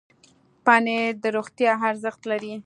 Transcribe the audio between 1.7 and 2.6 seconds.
ارزښت لري.